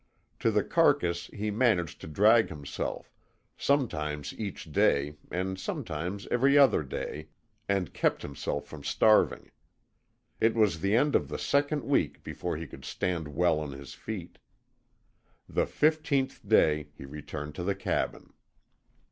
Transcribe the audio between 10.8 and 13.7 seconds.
end of the second week before he could stand well